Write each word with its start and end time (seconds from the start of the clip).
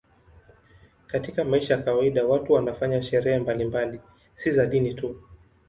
Katika 1.07 1.43
maisha 1.43 1.73
ya 1.73 1.81
kawaida 1.81 2.25
watu 2.25 2.53
wanafanya 2.53 3.03
sherehe 3.03 3.39
mbalimbali, 3.39 3.99
si 4.33 4.51
za 4.51 4.65
dini 4.65 4.93
tu. 4.93 5.21